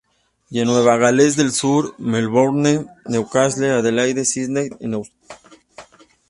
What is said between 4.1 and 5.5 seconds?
y Sydney en Australia.